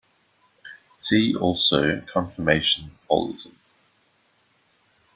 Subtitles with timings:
[0.97, 3.53] See also confirmation holism.